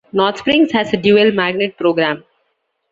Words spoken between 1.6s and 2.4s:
program.